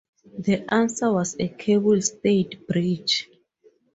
[0.39, 3.29] The answer was a cable-stayed bridge.